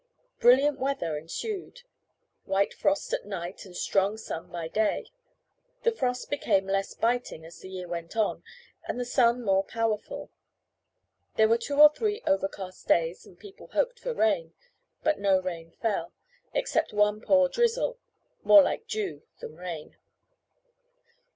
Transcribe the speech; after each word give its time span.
Brilliant 0.39 0.79
weather 0.79 1.15
ensued; 1.15 1.83
white 2.45 2.73
frost 2.73 3.13
at 3.13 3.23
night, 3.27 3.65
and 3.65 3.77
strong 3.77 4.17
sun 4.17 4.49
by 4.51 4.67
day. 4.67 5.11
The 5.83 5.91
frost 5.91 6.27
became 6.31 6.65
less 6.65 6.95
biting 6.95 7.45
as 7.45 7.59
the 7.59 7.69
year 7.69 7.87
went 7.87 8.17
on, 8.17 8.43
and 8.87 8.99
the 8.99 9.05
sun 9.05 9.45
more 9.45 9.63
powerful; 9.63 10.31
there 11.35 11.47
were 11.47 11.59
two 11.59 11.79
or 11.79 11.93
three 11.93 12.23
overcast 12.25 12.87
days, 12.87 13.27
and 13.27 13.37
people 13.37 13.67
hoped 13.73 13.99
for 13.99 14.15
rain. 14.15 14.55
But 15.03 15.19
no 15.19 15.39
rain 15.39 15.69
fell, 15.69 16.13
except 16.51 16.93
one 16.93 17.21
poor 17.21 17.47
drizzle, 17.47 17.99
more 18.43 18.63
like 18.63 18.87
dew 18.87 19.21
than 19.39 19.55
rain. 19.55 19.97